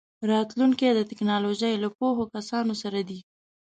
راتلونکی 0.31 0.87
د 0.95 0.99
ټیکنالوژۍ 1.09 1.73
له 1.83 1.89
پوهو 1.97 2.23
کسانو 2.33 2.73
سره 2.81 2.99
دی. 3.09 3.19